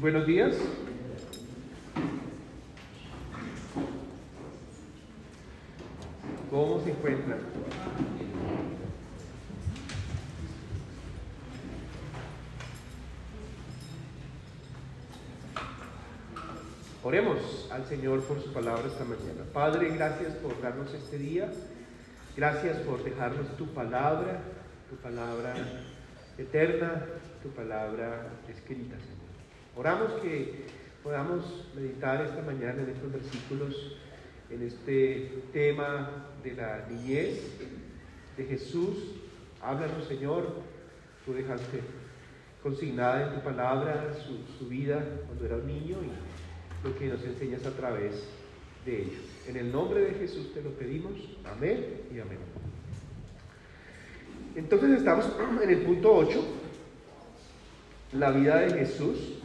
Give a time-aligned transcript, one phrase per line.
[0.00, 0.54] buenos días.
[6.50, 7.38] ¿Cómo se encuentran?
[17.02, 19.44] Oremos al Señor por su palabra esta mañana.
[19.52, 21.50] Padre, gracias por darnos este día.
[22.36, 24.42] Gracias por dejarnos tu palabra,
[24.88, 25.54] tu palabra
[26.36, 27.04] eterna,
[27.42, 29.17] tu palabra escrita, Señor.
[29.78, 30.64] Oramos que
[31.04, 33.96] podamos meditar esta mañana en estos versículos,
[34.50, 37.44] en este tema de la niñez
[38.36, 39.14] de Jesús.
[39.62, 40.48] Háblanos, Señor.
[41.24, 41.78] Tú dejaste
[42.60, 44.14] consignada en tu palabra
[44.58, 48.28] su, vida cuando era un niño y lo que nos enseñas a través
[48.84, 49.18] de ello.
[49.46, 51.12] En el nombre de Jesús te lo pedimos.
[51.44, 52.38] Amén y amén.
[54.56, 55.30] Entonces estamos
[55.62, 56.44] en el punto 8,
[58.14, 59.37] la vida de Jesús.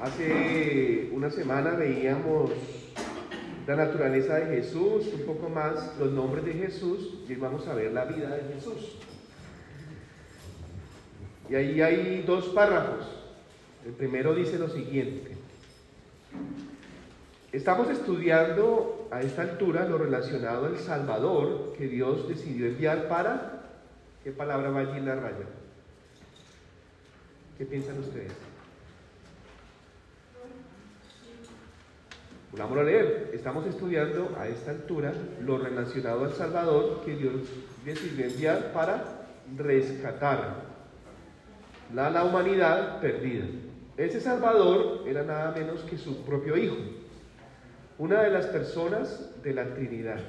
[0.00, 2.50] Hace una semana veíamos
[3.66, 7.92] la naturaleza de Jesús, un poco más los nombres de Jesús, y vamos a ver
[7.92, 8.98] la vida de Jesús.
[11.48, 13.06] Y ahí hay dos párrafos.
[13.84, 15.36] El primero dice lo siguiente.
[17.52, 23.62] Estamos estudiando a esta altura lo relacionado al Salvador que Dios decidió enviar para...
[24.22, 25.46] ¿Qué palabra va allí en la raya?
[27.56, 28.32] ¿Qué piensan ustedes?
[32.58, 33.32] Vamos a leer.
[33.34, 35.12] Estamos estudiando a esta altura
[35.44, 37.34] lo relacionado al Salvador que Dios
[37.84, 39.26] decidió enviar para
[39.58, 40.62] rescatar
[41.94, 43.44] la, la humanidad perdida.
[43.98, 46.76] Ese Salvador era nada menos que su propio Hijo,
[47.98, 50.20] una de las personas de la Trinidad.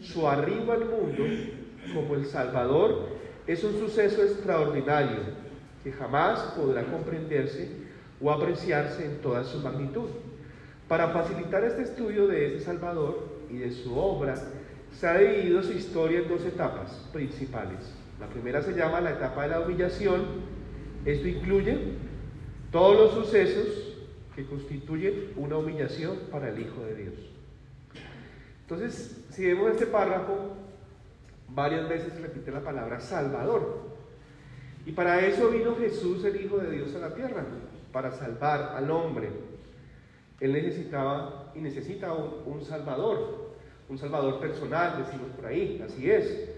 [0.00, 1.22] Su arribo al mundo
[1.94, 3.10] como el Salvador
[3.46, 5.18] es un suceso extraordinario
[5.84, 7.68] que jamás podrá comprenderse
[8.20, 10.08] o apreciarse en toda su magnitud.
[10.88, 14.34] Para facilitar este estudio de ese Salvador y de su obra,
[14.92, 17.78] se ha dividido su historia en dos etapas principales.
[18.20, 20.24] La primera se llama la etapa de la humillación.
[21.04, 21.78] Esto incluye
[22.70, 23.94] todos los sucesos
[24.36, 27.14] que constituyen una humillación para el Hijo de Dios.
[28.62, 30.56] Entonces, si vemos este párrafo,
[31.48, 33.84] varias veces repite la palabra Salvador.
[34.86, 37.44] Y para eso vino Jesús, el Hijo de Dios, a la tierra,
[37.92, 39.30] para salvar al hombre.
[40.40, 43.54] Él necesitaba y necesita un, un, Salvador,
[43.88, 46.50] un Salvador personal, decimos por ahí, así es.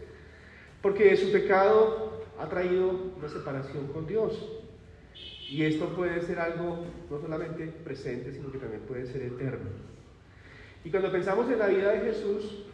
[0.82, 4.32] Porque su pecado ha traído una separación con Dios.
[5.48, 9.70] Y esto puede ser algo no solamente presente, sino que también puede ser eterno.
[10.84, 12.64] Y cuando pensamos en la vida de Jesús,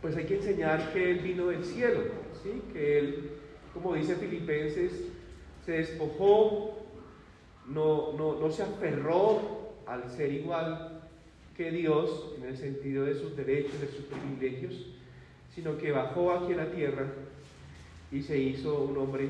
[0.00, 2.00] pues hay que enseñar que Él vino del cielo,
[2.42, 2.62] ¿sí?
[2.72, 3.30] que Él,
[3.72, 5.06] como dice Filipenses,
[5.64, 6.84] se despojó,
[7.66, 9.61] no, no, no se aferró
[9.92, 11.02] al ser igual
[11.54, 14.86] que Dios en el sentido de sus derechos, de sus privilegios,
[15.54, 17.06] sino que bajó aquí a la tierra
[18.10, 19.28] y se hizo un hombre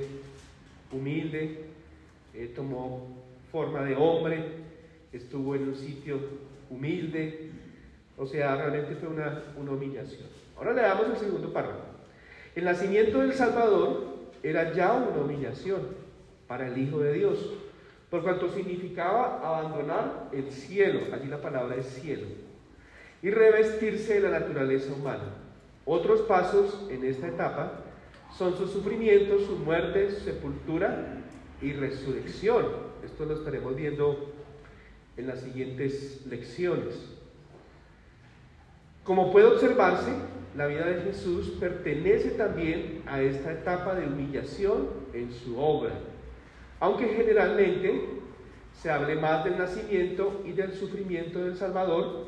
[0.92, 1.64] humilde,
[2.34, 3.08] eh, tomó
[3.50, 4.44] forma de hombre,
[5.12, 6.20] estuvo en un sitio
[6.70, 7.50] humilde,
[8.16, 10.28] o sea, realmente fue una, una humillación.
[10.56, 11.82] Ahora le damos el segundo párrafo.
[12.54, 15.88] El nacimiento del Salvador era ya una humillación
[16.46, 17.50] para el Hijo de Dios,
[18.12, 22.26] por cuanto significaba abandonar el cielo, allí la palabra es cielo,
[23.22, 25.32] y revestirse de la naturaleza humana.
[25.86, 27.72] Otros pasos en esta etapa
[28.36, 31.22] son sus sufrimientos, su muerte, su sepultura
[31.62, 32.66] y resurrección.
[33.02, 34.34] Esto lo estaremos viendo
[35.16, 37.16] en las siguientes lecciones.
[39.04, 40.12] Como puede observarse,
[40.54, 45.94] la vida de Jesús pertenece también a esta etapa de humillación en su obra,
[46.82, 48.08] aunque generalmente
[48.72, 52.26] se hable más del nacimiento y del sufrimiento del Salvador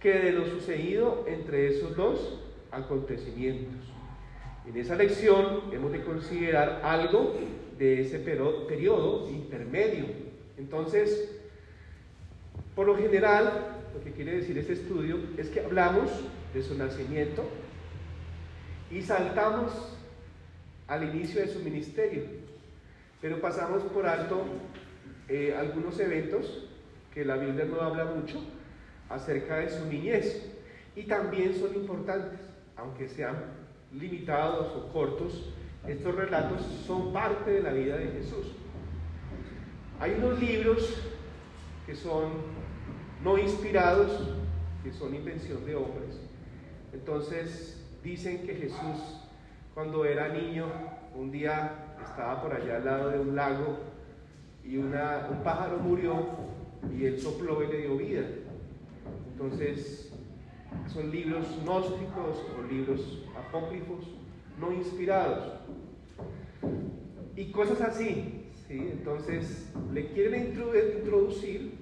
[0.00, 2.40] que de lo sucedido entre esos dos
[2.72, 3.76] acontecimientos.
[4.66, 7.36] En esa lección hemos de considerar algo
[7.78, 10.06] de ese periodo intermedio.
[10.58, 11.40] Entonces,
[12.74, 16.10] por lo general, lo que quiere decir este estudio es que hablamos
[16.52, 17.44] de su nacimiento
[18.90, 19.70] y saltamos
[20.88, 22.41] al inicio de su ministerio,
[23.22, 24.44] pero pasamos por alto
[25.28, 26.68] eh, algunos eventos
[27.14, 28.42] que la Biblia no habla mucho
[29.08, 30.52] acerca de su niñez
[30.94, 32.40] y también son importantes,
[32.76, 33.36] aunque sean
[33.92, 35.54] limitados o cortos,
[35.86, 38.46] estos relatos son parte de la vida de Jesús.
[40.00, 41.02] Hay unos libros
[41.86, 42.32] que son
[43.22, 44.34] no inspirados,
[44.82, 46.20] que son invención de hombres.
[46.92, 49.22] Entonces dicen que Jesús
[49.74, 50.66] cuando era niño,
[51.14, 53.78] un día estaba por allá al lado de un lago
[54.64, 54.92] y un
[55.42, 56.26] pájaro murió
[56.96, 58.22] y él sopló y le dio vida.
[59.32, 60.12] Entonces,
[60.92, 64.06] son libros gnósticos o libros apócrifos
[64.60, 65.60] no inspirados.
[67.36, 68.88] Y cosas así, ¿sí?
[68.92, 70.54] Entonces, le quieren
[70.98, 71.72] introducir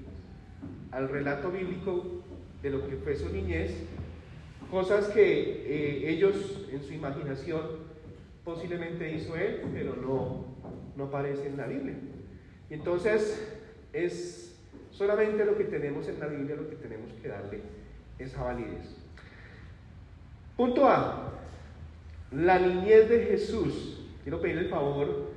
[0.90, 2.22] al relato bíblico
[2.62, 3.74] de lo que fue su niñez,
[4.70, 7.89] cosas que eh, ellos en su imaginación
[8.54, 10.44] posiblemente hizo él, pero no,
[10.96, 11.94] no aparece en la Biblia.
[12.68, 13.58] Entonces
[13.92, 14.58] es
[14.90, 17.60] solamente lo que tenemos en la Biblia lo que tenemos que darle
[18.18, 18.96] esa validez.
[20.56, 21.32] Punto A.
[22.32, 24.04] La niñez de Jesús.
[24.24, 25.30] Quiero pedirle el favor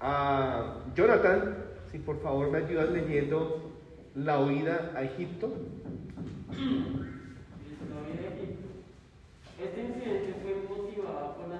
[0.00, 1.56] a Jonathan,
[1.90, 3.72] si por favor me ayudas leyendo
[4.14, 5.52] la huida a Egipto.
[9.60, 11.58] Este incidente fue motivado por la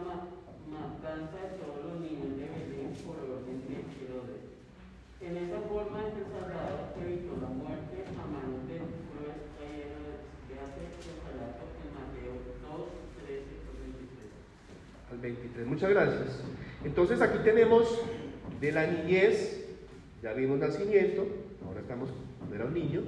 [0.79, 4.45] matanza de todos los niños de Belén por orden de Herodes.
[5.21, 10.23] En esa forma, el Salvador evitó la muerte a manos del cruel rey Herodes.
[10.59, 12.87] Hace el relato en Mateo 2,
[13.25, 13.51] 13
[13.83, 14.31] 23.
[15.19, 15.67] Al 23.
[15.67, 16.41] Muchas gracias.
[16.85, 18.01] Entonces aquí tenemos
[18.61, 19.67] de la niñez,
[20.23, 21.27] ya vimos nacimiento,
[21.67, 22.11] ahora estamos,
[22.55, 23.01] era un niño,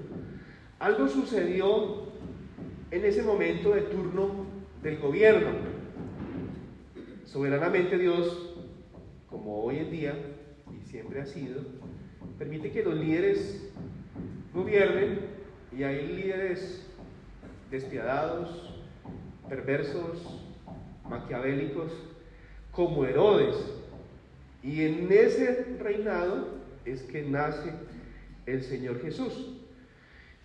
[0.81, 2.09] algo sucedió
[2.91, 4.45] en ese momento de turno
[4.83, 5.51] del gobierno.
[7.27, 8.57] Soberanamente Dios,
[9.29, 10.15] como hoy en día
[10.77, 11.61] y siempre ha sido,
[12.39, 13.71] permite que los líderes
[14.53, 15.21] gobiernen
[15.77, 16.85] y hay líderes
[17.71, 18.75] despiadados,
[19.49, 20.50] perversos,
[21.11, 21.93] maquiavélicos,
[22.73, 23.57] como Herodes.
[24.63, 26.49] Y en ese reinado
[26.85, 27.73] es que nace
[28.47, 29.57] el Señor Jesús.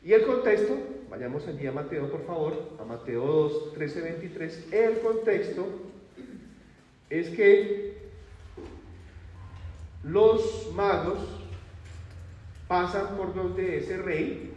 [0.03, 0.77] Y el contexto,
[1.09, 5.67] vayamos allí a Mateo por favor, a Mateo 2, 13, 23, el contexto
[7.09, 7.97] es que
[10.03, 11.19] los magos
[12.67, 14.51] pasan por donde ese rey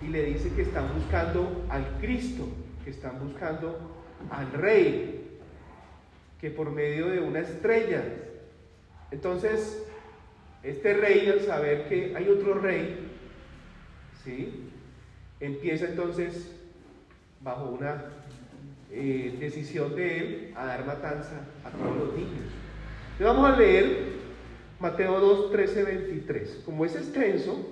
[0.00, 2.46] y le dice que están buscando al Cristo,
[2.84, 3.78] que están buscando
[4.30, 5.11] al rey,
[6.42, 8.02] que por medio de una estrella.
[9.12, 9.86] Entonces,
[10.64, 12.98] este rey al saber que hay otro rey,
[14.24, 14.68] ¿sí?
[15.38, 16.50] Empieza entonces,
[17.40, 18.06] bajo una
[18.90, 22.50] eh, decisión de él, a dar matanza a todos los niños.
[23.20, 23.98] Le vamos a leer
[24.80, 26.62] Mateo 2, 13, 23.
[26.64, 27.70] Como es extenso,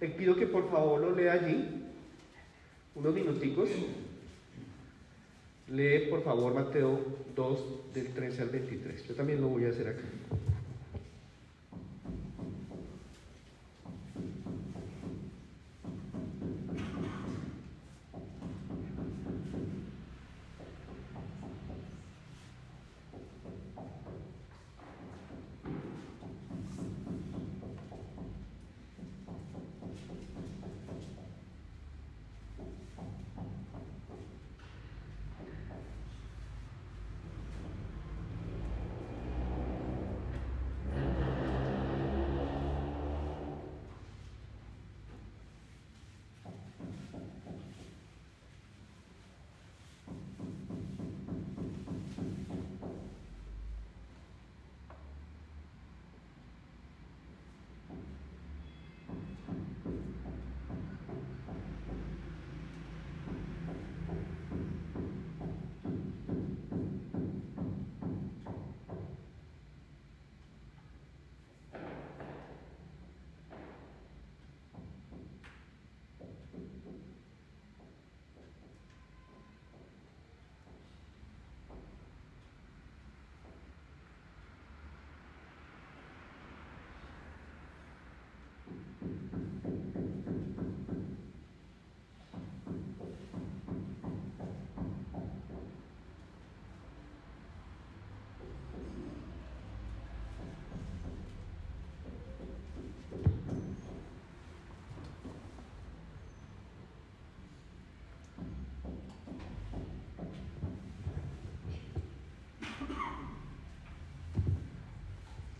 [0.00, 1.84] le pido que por favor lo lea allí,
[2.96, 3.68] unos minuticos.
[5.68, 7.00] Lee por favor Mateo
[7.34, 9.08] 2 del 13 al 23.
[9.08, 10.04] Yo también lo voy a hacer acá.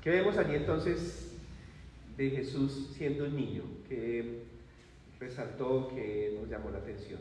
[0.07, 1.37] ¿Qué vemos allí entonces
[2.17, 3.65] de Jesús siendo un niño?
[3.89, 4.45] que
[5.19, 7.19] resaltó, que nos llamó la atención?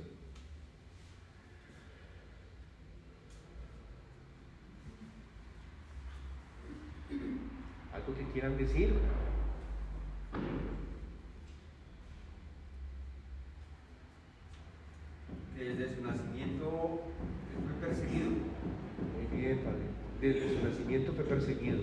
[7.92, 8.94] ¿Algo que quieran decir?
[15.58, 17.01] Desde su nacimiento
[17.65, 18.30] fue perseguido.
[18.30, 19.86] Muy bien, Padre.
[20.22, 21.82] Desde su nacimiento fue perseguido.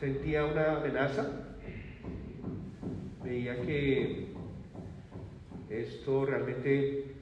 [0.00, 1.30] Sentía una amenaza,
[3.22, 4.28] veía que
[5.68, 7.16] esto realmente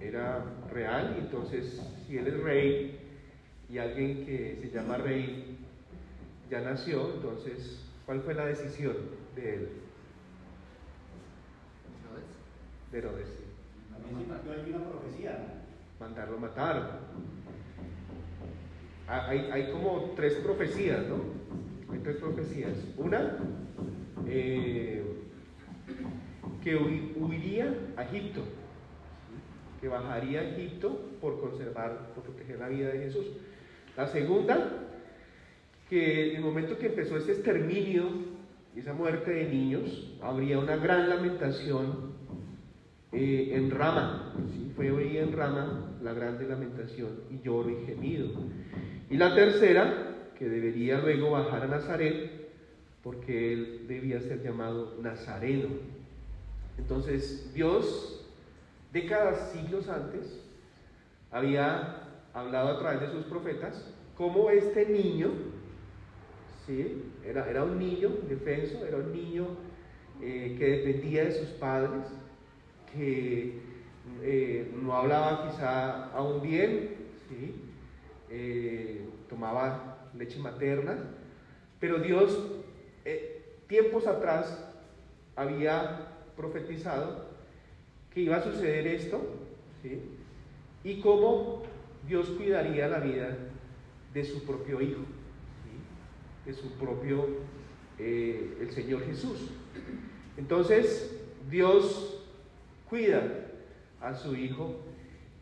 [0.00, 2.98] era real y entonces si él es rey
[3.68, 5.58] y alguien que se llama rey
[6.50, 8.96] ya nació, entonces ¿cuál fue la decisión
[9.36, 9.68] de él?
[12.90, 13.28] De Herodes.
[13.28, 13.44] sí.
[13.92, 15.62] También una profecía.
[16.00, 17.00] Mandarlo a matar.
[19.06, 21.43] Hay, hay como tres profecías, ¿no?
[22.02, 22.72] Tres profecías.
[22.98, 23.38] Una,
[24.26, 25.02] eh,
[26.62, 28.42] que hui- huiría a Egipto,
[29.80, 33.26] que bajaría a Egipto por conservar, por proteger la vida de Jesús.
[33.96, 34.70] La segunda,
[35.88, 38.04] que en el momento que empezó ese exterminio
[38.74, 42.12] y esa muerte de niños, habría una gran lamentación
[43.12, 44.72] eh, en Rama, ¿sí?
[44.74, 48.28] fue hoy en Rama la grande lamentación y lloro y gemido.
[49.08, 52.30] Y la tercera, que debería luego bajar a Nazaret,
[53.02, 55.68] porque él debía ser llamado Nazareno.
[56.78, 58.26] Entonces, Dios,
[58.92, 60.40] décadas, siglos antes,
[61.30, 62.00] había
[62.32, 65.30] hablado a través de sus profetas cómo este niño,
[66.66, 67.02] ¿sí?
[67.24, 69.46] era, era un niño defenso, era un niño
[70.22, 72.06] eh, que dependía de sus padres,
[72.92, 73.58] que
[74.22, 76.94] eh, no hablaba quizá aún bien,
[77.28, 77.54] ¿sí?
[78.30, 80.96] Eh, tomaba leche materna,
[81.80, 82.38] pero Dios
[83.04, 84.64] eh, tiempos atrás
[85.36, 87.28] había profetizado
[88.12, 89.20] que iba a suceder esto,
[89.82, 90.00] ¿sí?
[90.84, 91.62] y cómo
[92.06, 93.36] Dios cuidaría la vida
[94.12, 95.02] de su propio Hijo,
[96.46, 97.26] de su propio,
[97.98, 99.50] eh, el Señor Jesús.
[100.36, 101.18] Entonces,
[101.50, 102.22] Dios
[102.88, 103.50] cuida
[104.00, 104.76] a su Hijo.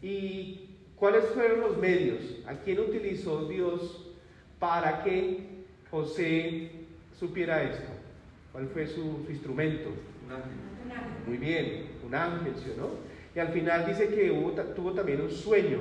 [0.01, 2.21] ¿Y cuáles fueron los medios?
[2.47, 4.12] ¿A quién utilizó Dios
[4.63, 6.71] para que José
[7.19, 7.91] supiera esto?
[8.53, 9.89] ¿Cuál fue su, su instrumento?
[10.25, 10.53] Un ángel.
[11.27, 12.91] Muy bien, un ángel, ¿sí o no?
[13.35, 15.81] Y al final dice que hubo tuvo también un sueño,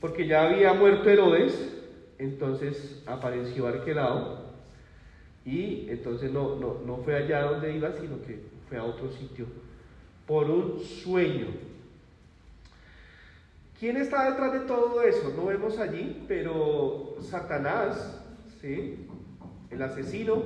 [0.00, 1.72] porque ya había muerto Herodes,
[2.18, 4.50] entonces apareció Arquelao,
[5.46, 9.46] y entonces no, no, no fue allá donde iba, sino que fue a otro sitio,
[10.26, 11.46] por un sueño.
[13.80, 15.32] ¿Quién está detrás de todo eso?
[15.34, 18.22] No vemos allí, pero Satanás,
[18.60, 19.06] ¿sí?
[19.70, 20.42] el asesino,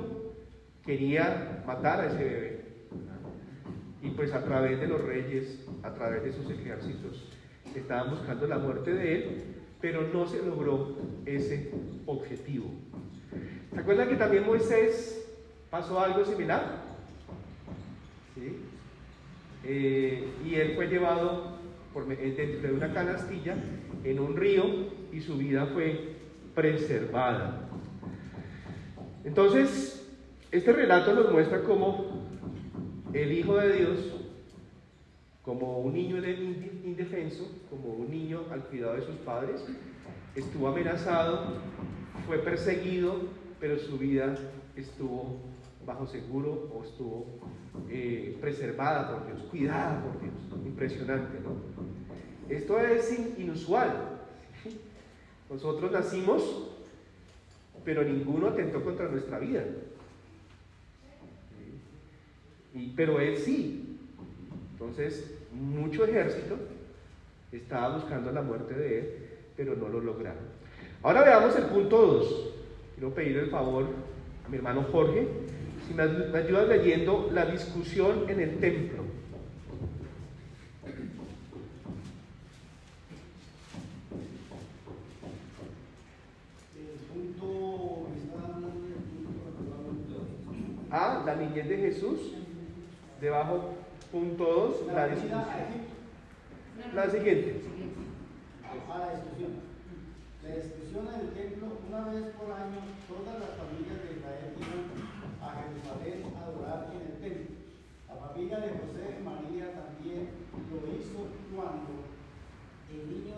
[0.85, 2.65] quería matar a ese bebé.
[4.01, 7.29] Y pues a través de los reyes, a través de sus ejércitos,
[7.75, 9.43] estaban buscando la muerte de él,
[9.81, 11.73] pero no se logró ese
[12.05, 12.71] objetivo.
[13.73, 15.27] ¿Se acuerdan que también Moisés
[15.69, 16.83] pasó algo similar?
[18.33, 18.61] ¿Sí?
[19.65, 21.54] Eh, y él fue llevado
[21.95, 23.55] por, me- dentro de una canastilla
[24.03, 24.65] en un río
[25.13, 26.17] y su vida fue
[26.53, 27.69] preservada.
[29.23, 30.05] Entonces,
[30.51, 32.27] este relato nos muestra cómo
[33.13, 33.99] el Hijo de Dios,
[35.41, 39.65] como un niño de- inde- indefenso, como un niño al cuidado de sus padres,
[40.35, 41.59] estuvo amenazado,
[42.27, 43.15] fue perseguido,
[43.59, 44.35] pero su vida
[44.75, 45.39] estuvo
[45.85, 47.25] bajo seguro o estuvo
[47.89, 50.33] eh, preservada por Dios, cuidada por Dios.
[50.65, 51.37] Impresionante.
[52.49, 54.19] Esto es in- inusual.
[55.49, 56.69] Nosotros nacimos,
[57.83, 59.63] pero ninguno atentó contra nuestra vida.
[62.95, 63.97] Pero él sí.
[64.73, 66.57] Entonces, mucho ejército
[67.51, 69.09] estaba buscando la muerte de él,
[69.55, 70.43] pero no lo lograron.
[71.01, 72.49] Ahora veamos el punto 2.
[72.95, 73.85] Quiero pedir el favor
[74.45, 75.27] a mi hermano Jorge,
[75.87, 79.03] si me, ay- me ayudas leyendo la discusión en el templo.
[86.75, 88.95] El punto, me está hablando del
[89.85, 92.19] punto, A, la niñez de Jesús.
[93.21, 93.73] Debajo,
[94.11, 95.41] punto 2, la discusión.
[96.93, 97.61] La siguiente.
[98.63, 99.51] a la discusión.
[100.43, 104.14] La discusión en el templo, una vez por año, todas las familias de
[106.03, 107.55] adorar en el templo.
[108.07, 110.29] La familia de José María también
[110.69, 112.03] lo hizo cuando
[112.91, 113.35] el niño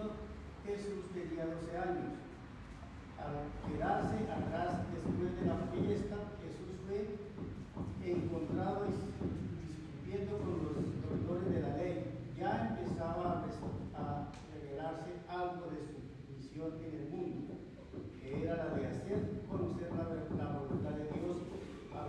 [0.65, 2.17] Jesús tenía 12 años.
[3.21, 7.17] Al quedarse atrás después de la fiesta, Jesús fue
[8.03, 9.13] encontrado dis-
[9.67, 12.33] discutiendo con los doctores de la ley.
[12.37, 13.43] Ya empezaba
[13.95, 15.97] a, revelarse algo de su
[16.33, 17.53] misión en el mundo,
[18.21, 19.89] que era la de hacer conocer
[20.37, 21.06] la, voluntad de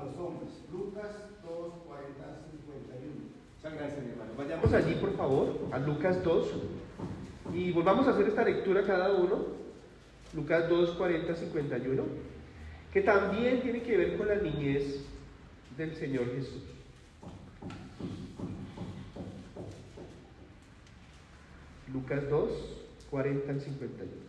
[0.01, 0.51] a los hombres.
[0.73, 1.11] Lucas
[1.43, 3.15] 2, 40, 51.
[3.57, 4.33] Muchas gracias, mi hermano.
[4.37, 6.53] Vayamos allí, por favor, a Lucas 2
[7.55, 9.59] y volvamos a hacer esta lectura cada uno.
[10.35, 12.03] Lucas 2, 40, 51.
[12.93, 15.05] que también tiene que ver con la niñez
[15.77, 16.63] del Señor Jesús.
[21.93, 22.51] Lucas 2,
[23.11, 24.28] 40 al 51.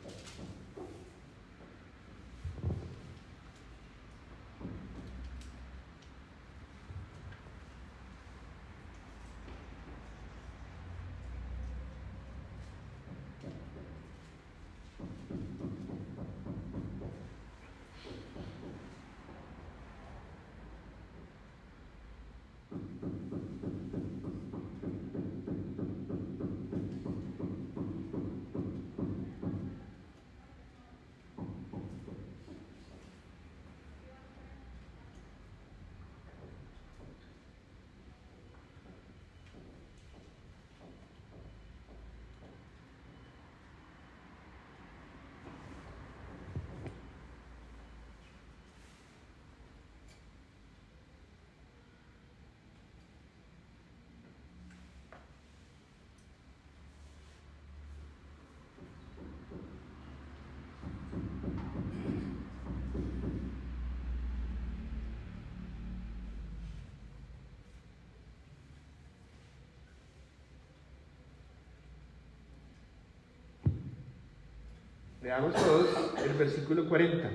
[75.29, 75.87] Veamos todos
[76.25, 77.29] el versículo 40.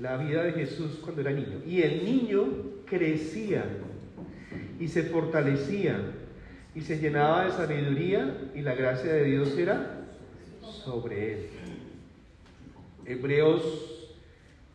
[0.00, 1.62] La vida de Jesús cuando era niño.
[1.64, 2.48] Y el niño
[2.84, 3.64] crecía
[4.80, 6.00] y se fortalecía
[6.74, 10.00] y se llenaba de sabiduría y la gracia de Dios era
[10.60, 11.46] sobre él.
[13.06, 14.10] Hebreos,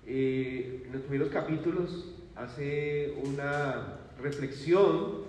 [0.06, 5.26] eh, en los primeros capítulos, hace una reflexión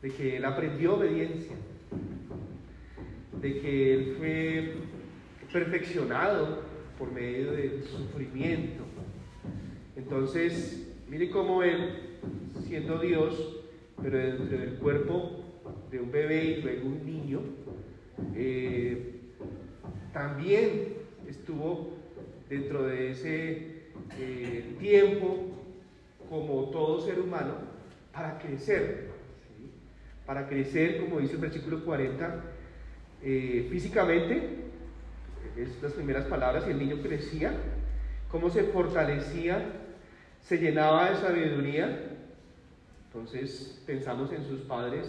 [0.00, 1.56] de que él aprendió obediencia,
[3.42, 4.94] de que él fue
[5.54, 6.62] perfeccionado
[6.98, 8.82] por medio del sufrimiento.
[9.94, 12.18] Entonces, mire cómo él,
[12.66, 13.60] siendo Dios,
[14.02, 15.44] pero dentro del cuerpo
[15.92, 17.40] de un bebé y luego un niño,
[18.34, 19.12] eh,
[20.12, 20.94] también
[21.28, 21.98] estuvo
[22.50, 23.84] dentro de ese
[24.18, 25.36] eh, tiempo
[26.28, 27.58] como todo ser humano
[28.12, 29.10] para crecer,
[30.26, 32.42] para crecer, como dice el versículo 40,
[33.22, 34.63] eh, físicamente,
[35.56, 37.52] es las primeras palabras, y el niño crecía,
[38.30, 39.62] cómo se fortalecía,
[40.40, 42.10] se llenaba de sabiduría.
[43.06, 45.06] Entonces pensamos en sus padres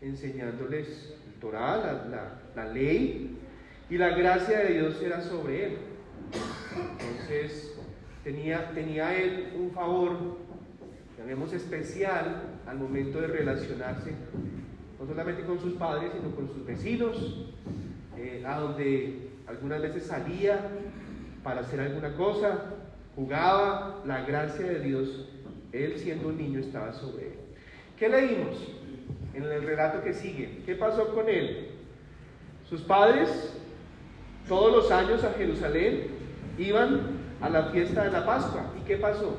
[0.00, 1.76] enseñándoles el Torah,
[2.10, 3.38] la, la ley,
[3.88, 5.78] y la gracia de Dios era sobre él.
[7.00, 7.74] Entonces
[8.22, 10.38] tenía, tenía él un favor,
[11.18, 14.12] llamemos especial, al momento de relacionarse,
[14.98, 17.46] no solamente con sus padres, sino con sus vecinos,
[18.16, 20.60] eh, a donde algunas veces salía
[21.42, 22.66] para hacer alguna cosa,
[23.16, 25.28] jugaba, la gracia de Dios,
[25.72, 27.38] él siendo un niño estaba sobre él.
[27.98, 28.56] ¿Qué leímos
[29.34, 30.62] en el relato que sigue?
[30.64, 31.68] ¿Qué pasó con él?
[32.68, 33.56] Sus padres
[34.48, 36.06] todos los años a Jerusalén
[36.56, 38.72] iban a la fiesta de la Pascua.
[38.80, 39.36] ¿Y qué pasó?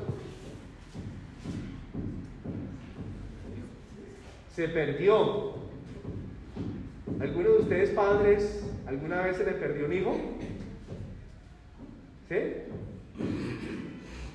[4.54, 5.54] Se perdió.
[7.20, 10.18] ¿Alguno de ustedes padres alguna vez se le perdió un hijo?
[12.28, 12.36] ¿Sí?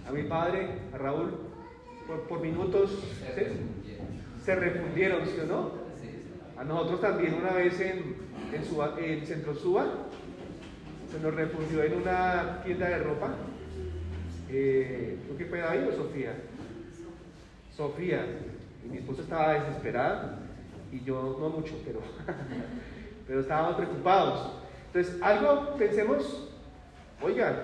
[0.08, 1.30] A mi padre, a Raúl,
[2.26, 3.04] por, minutos
[4.44, 5.72] se refundieron, ¿sí o no?
[6.56, 8.16] A nosotros también una vez en,
[8.54, 10.06] en, en Centro Suba
[11.12, 13.34] se nos refundió en una tienda de ropa.
[14.48, 16.34] Eh, ¿Tú qué fue David o Sofía?
[17.76, 18.24] Sofía.
[18.84, 20.38] Y mi esposa estaba desesperada
[20.90, 22.00] y yo no mucho, pero,
[23.26, 24.52] pero estábamos preocupados.
[24.86, 26.48] Entonces, algo pensemos,
[27.22, 27.56] oigan,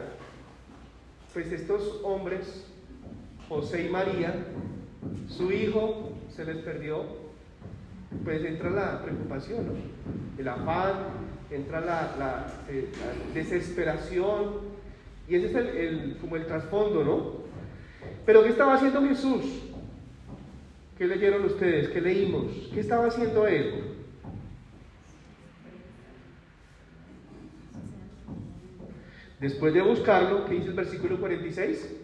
[1.33, 2.67] pues estos hombres,
[3.49, 4.35] José y María,
[5.29, 7.05] su hijo se les perdió,
[8.25, 9.73] pues entra la preocupación, ¿no?
[10.39, 10.93] el afán,
[11.51, 12.91] entra la, eh,
[13.35, 14.73] desesperación,
[15.29, 17.43] y ese es el, como el trasfondo, ¿no?
[18.27, 19.45] Pero ¿qué estaba haciendo Jesús?
[20.99, 21.89] ¿Qué leyeron ustedes?
[21.89, 22.71] ¿Qué leímos?
[22.73, 23.92] ¿Qué estaba haciendo Él?
[29.43, 31.97] Después de buscarlo, ¿qué dice el versículo 46?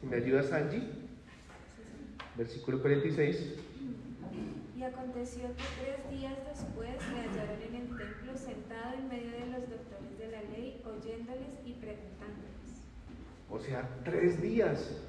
[0.00, 0.80] Si me ayuda Sanji.
[2.36, 3.54] Versículo 46.
[4.76, 9.46] Y aconteció que tres días después le hallaron en el templo sentado en medio de
[9.46, 12.84] los doctores de la ley, oyéndoles y preguntándoles.
[13.50, 15.00] O sea, tres días.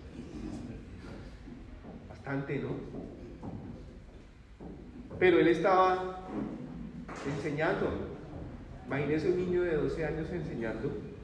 [2.10, 2.71] Bastante, ¿no?
[5.19, 6.28] Pero él estaba
[7.28, 7.91] enseñando.
[8.88, 11.16] Imagínese un niño de 12 años enseñando.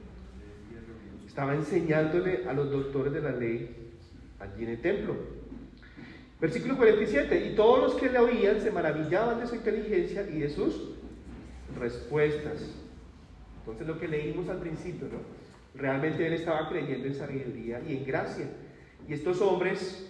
[1.34, 3.90] Estaba enseñándole a los doctores de la ley
[4.38, 5.16] allí en el templo.
[6.40, 10.48] Versículo 47, y todos los que le oían se maravillaban de su inteligencia y de
[10.48, 10.92] sus
[11.76, 12.70] respuestas.
[13.58, 15.18] Entonces lo que leímos al principio, ¿no?
[15.74, 18.46] Realmente él estaba creyendo en sabiduría y en gracia.
[19.08, 20.08] Y estos hombres,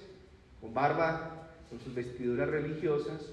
[0.60, 3.32] con barba, con sus vestiduras religiosas,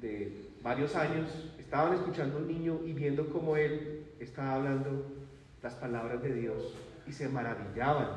[0.00, 5.17] de varios años, estaban escuchando a un niño y viendo cómo él estaba hablando
[5.62, 6.74] las palabras de Dios
[7.06, 8.08] y se maravillaban.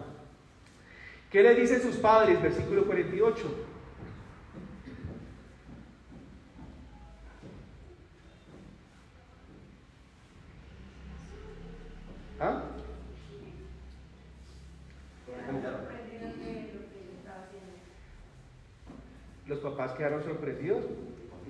[1.31, 2.41] ¿Qué le dicen sus padres?
[2.41, 3.67] Versículo 48.
[12.39, 12.63] ¿Ah?
[19.47, 20.83] Los papás quedaron sorprendidos.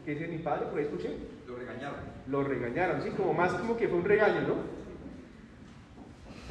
[0.06, 0.66] ¿Qué dice mi padre?
[0.68, 1.18] Por ahí escuché.
[1.48, 2.00] Lo regañaron.
[2.28, 4.81] Lo regañaron, sí, como más como que fue un regaño, ¿no?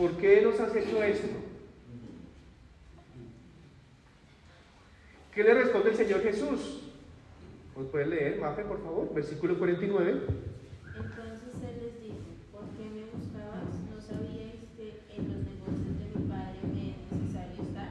[0.00, 1.28] ¿Por qué nos has hecho esto?
[5.34, 6.84] ¿Qué le responde el Señor Jesús?
[7.76, 9.12] ¿Nos puede leer, Mafe, por favor?
[9.12, 10.22] Versículo 49.
[10.96, 12.16] Entonces él les dijo,
[12.50, 13.68] ¿por qué me buscabas?
[13.94, 17.90] ¿No sabíais que en los negocios de mi padre me es necesario estar?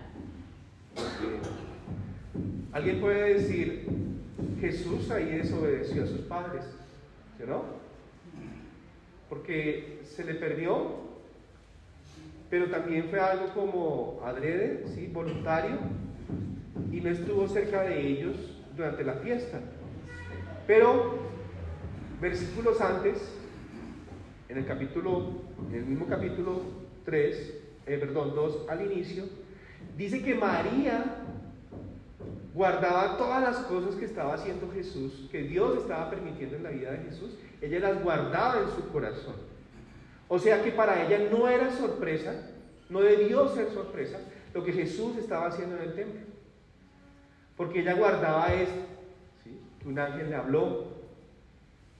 [2.71, 3.87] Alguien puede decir,
[4.59, 6.65] Jesús ahí desobedeció a sus padres,
[7.37, 7.63] ¿sí o no?
[9.29, 11.08] Porque se le perdió,
[12.49, 15.07] pero también fue algo como adrede, ¿sí?
[15.07, 15.77] voluntario,
[16.91, 18.35] y no estuvo cerca de ellos
[18.75, 19.59] durante la fiesta.
[20.65, 21.19] Pero
[22.19, 23.17] versículos antes,
[24.47, 26.61] en el capítulo, en el mismo capítulo
[27.05, 27.53] 3,
[27.85, 29.25] eh, perdón, 2 al inicio,
[29.95, 31.17] dice que María
[32.53, 36.91] guardaba todas las cosas que estaba haciendo Jesús, que Dios estaba permitiendo en la vida
[36.91, 39.48] de Jesús, ella las guardaba en su corazón.
[40.29, 42.33] O sea que para ella no era sorpresa,
[42.87, 44.19] no debió ser sorpresa
[44.53, 46.21] lo que Jesús estaba haciendo en el templo.
[47.57, 48.79] Porque ella guardaba esto,
[49.43, 49.59] ¿sí?
[49.81, 50.85] que un ángel le habló,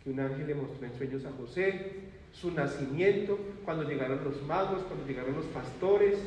[0.02, 4.84] que un ángel le mostró en sueños a José, su nacimiento, cuando llegaron los magos,
[4.84, 6.18] cuando llegaron los pastores.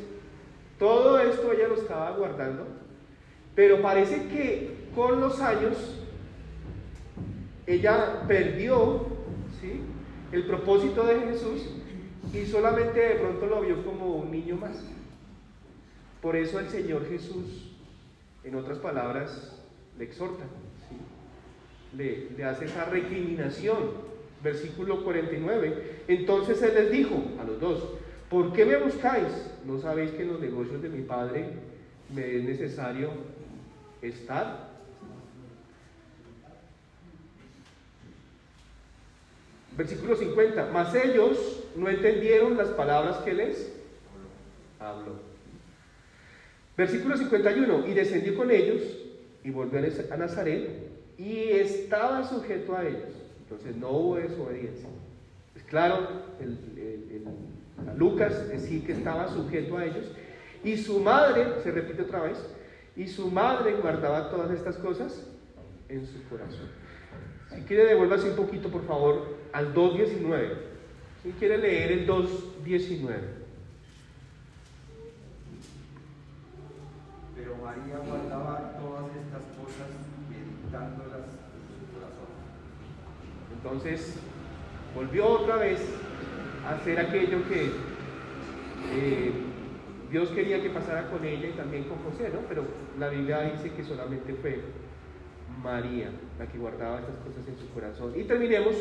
[0.78, 2.82] Todo esto ella lo estaba guardando
[3.54, 5.76] pero parece que con los años
[7.66, 9.06] ella perdió
[9.60, 9.80] ¿sí?
[10.32, 11.68] el propósito de Jesús
[12.32, 14.84] y solamente de pronto lo vio como un niño más.
[16.20, 17.72] Por eso el Señor Jesús,
[18.44, 19.60] en otras palabras,
[19.98, 20.44] le exhorta,
[20.88, 21.96] ¿sí?
[21.96, 24.12] le, le hace esa recriminación.
[24.42, 26.02] Versículo 49.
[26.08, 27.94] Entonces Él les dijo a los dos,
[28.28, 29.28] ¿por qué me buscáis?
[29.64, 31.50] ¿No sabéis que en los negocios de mi Padre
[32.14, 33.10] me es necesario
[34.00, 34.61] estar.
[39.76, 40.70] Versículo 50.
[40.72, 43.72] Mas ellos no entendieron las palabras que les
[44.78, 45.20] habló.
[46.76, 47.88] Versículo 51.
[47.88, 48.82] Y descendió con ellos
[49.44, 49.80] y volvió
[50.10, 53.12] a Nazaret y estaba sujeto a ellos.
[53.42, 54.88] Entonces no hubo desobediencia.
[55.54, 56.08] Es claro,
[57.96, 60.06] Lucas decía que estaba sujeto a ellos.
[60.64, 62.38] Y su madre, se repite otra vez,
[62.96, 65.26] y su madre guardaba todas estas cosas
[65.88, 66.81] en su corazón.
[67.54, 70.48] Si quiere, devuélvase un poquito, por favor, al 2.19.
[71.22, 73.16] Si quiere leer el 2.19.
[77.36, 79.88] Pero María guardaba todas estas cosas
[80.28, 82.30] meditándolas en su corazón.
[83.56, 84.16] Entonces,
[84.94, 85.80] volvió otra vez
[86.66, 87.70] a hacer aquello que
[88.90, 89.32] eh,
[90.10, 92.40] Dios quería que pasara con ella y también con José, ¿no?
[92.48, 92.64] Pero
[92.98, 94.60] la Biblia dice que solamente fue
[95.62, 98.12] María la que guardaba estas cosas en su corazón.
[98.18, 98.74] Y terminemos,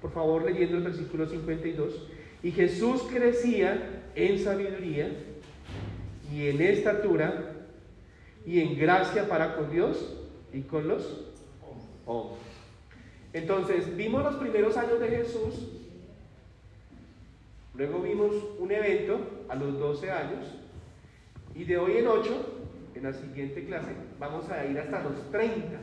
[0.00, 2.08] por favor, leyendo el versículo 52.
[2.42, 5.10] Y Jesús crecía en sabiduría
[6.32, 7.52] y en estatura
[8.46, 10.16] y en gracia para con Dios
[10.52, 11.26] y con los
[12.06, 12.40] hombres.
[13.32, 15.54] Entonces, vimos los primeros años de Jesús
[17.80, 20.44] Luego vimos un evento a los 12 años
[21.54, 22.59] y de hoy en 8,
[22.94, 25.78] en la siguiente clase, vamos a ir hasta los 30.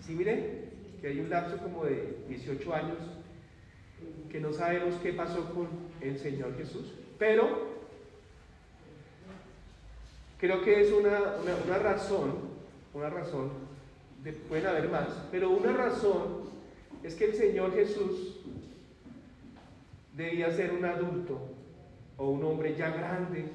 [0.00, 0.70] ¿Sí miren?
[1.00, 2.98] Que hay un lapso como de 18 años
[4.30, 5.68] que no sabemos qué pasó con
[6.00, 7.68] el Señor Jesús, pero
[10.38, 11.18] creo que es una,
[11.64, 12.34] una razón,
[12.94, 13.50] una razón,
[14.22, 16.48] de, pueden haber más, pero una razón
[17.02, 18.40] es que el Señor Jesús
[20.14, 21.40] debía ser un adulto
[22.16, 23.46] o un hombre ya grande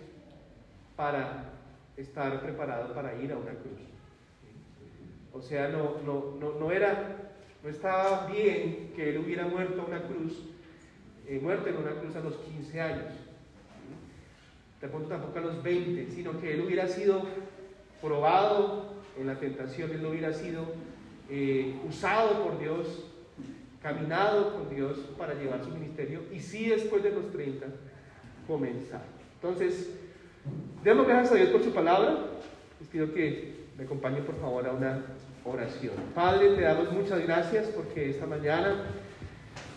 [0.96, 1.53] para
[1.98, 3.80] estar preparado para ir a una cruz.
[5.34, 7.32] O sea, no, no, no, era,
[7.64, 10.44] no estaba bien que él hubiera muerto a una cruz,
[11.28, 13.14] eh, muerto en una cruz a los 15 años.
[14.80, 17.24] tampoco a los 20, sino que él hubiera sido
[18.02, 20.66] probado en la tentación, él hubiera sido
[21.30, 23.06] eh, usado por Dios,
[23.82, 27.68] caminado con Dios para llevar su ministerio y sí después de los 30
[28.48, 29.04] comenzar.
[29.36, 29.90] Entonces,
[30.84, 32.18] demos gracias a Dios por su palabra.
[32.80, 35.02] Les pido que me acompañen por favor a una
[35.46, 35.94] oración.
[36.14, 38.86] Padre, te damos muchas gracias porque esta mañana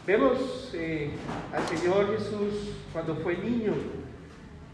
[0.06, 1.10] vemos eh,
[1.52, 3.72] al Señor Jesús cuando fue niño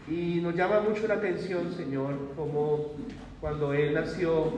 [0.07, 2.91] y nos llama mucho la atención, Señor, como
[3.39, 4.53] cuando Él nació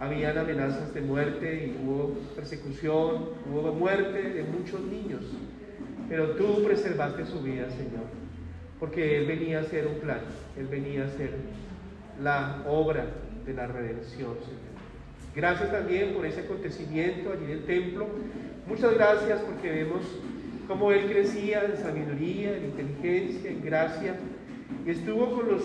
[0.00, 5.22] habían amenazas de muerte y hubo persecución, hubo muerte de muchos niños,
[6.08, 8.06] pero tú preservaste su vida, Señor,
[8.82, 10.18] porque Él venía a ser un plan,
[10.58, 11.30] Él venía a ser
[12.20, 13.06] la obra
[13.46, 14.72] de la redención, Señor.
[15.36, 18.08] Gracias también por ese acontecimiento allí en el templo.
[18.66, 20.00] Muchas gracias porque vemos
[20.66, 24.16] cómo Él crecía en sabiduría, en inteligencia, en gracia,
[24.84, 25.62] y estuvo con los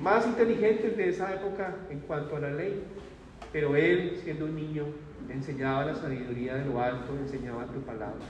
[0.00, 2.82] más inteligentes de esa época en cuanto a la ley.
[3.52, 4.84] Pero Él, siendo un niño,
[5.28, 8.24] enseñaba la sabiduría de lo alto, enseñaba tu palabra.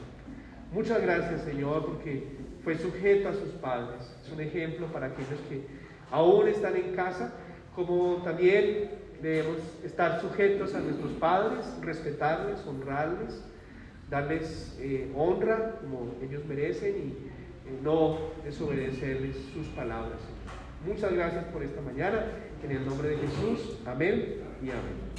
[0.72, 4.14] Muchas gracias, Señor, porque fue sujeto a sus padres.
[4.24, 5.66] Es un ejemplo para aquellos que
[6.10, 7.32] aún están en casa,
[7.74, 8.90] como también
[9.22, 13.42] debemos estar sujetos a nuestros padres, respetarles, honrarles,
[14.08, 20.18] darles eh, honra como ellos merecen y eh, no desobedecerles sus palabras.
[20.86, 22.24] Muchas gracias por esta mañana.
[22.62, 23.78] En el nombre de Jesús.
[23.86, 25.09] Amén y amén.